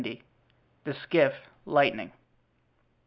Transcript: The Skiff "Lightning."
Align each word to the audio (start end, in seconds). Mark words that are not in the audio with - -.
The 0.83 0.95
Skiff 0.95 1.35
"Lightning." 1.63 2.11